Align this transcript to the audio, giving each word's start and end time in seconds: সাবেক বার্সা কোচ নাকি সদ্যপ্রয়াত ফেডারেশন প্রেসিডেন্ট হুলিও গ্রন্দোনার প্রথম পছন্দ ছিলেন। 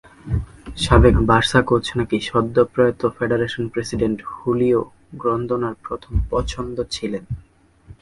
সাবেক 0.83 1.15
বার্সা 1.29 1.59
কোচ 1.69 1.85
নাকি 1.97 2.17
সদ্যপ্রয়াত 2.29 3.01
ফেডারেশন 3.17 3.63
প্রেসিডেন্ট 3.73 4.19
হুলিও 4.31 4.81
গ্রন্দোনার 5.21 5.75
প্রথম 5.85 6.13
পছন্দ 6.31 6.77
ছিলেন। 6.95 7.23